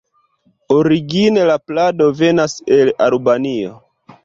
Origine 0.75 1.43
la 1.51 1.59
plado 1.67 2.09
venas 2.23 2.57
el 2.79 2.93
Albanio. 3.11 3.79